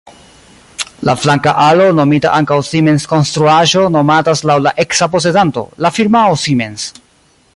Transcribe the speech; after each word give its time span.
La 1.09 1.13
flanka 1.23 1.51
alo, 1.65 1.89
nomita 1.99 2.31
ankaŭ 2.37 2.57
Siemens-konstruaĵo, 2.71 3.85
nomatas 3.97 4.43
laŭ 4.53 4.59
la 4.69 4.75
eksa 4.87 5.11
posedanto, 5.17 5.67
la 5.87 5.95
firmao 6.01 6.43
Siemens. 6.47 6.91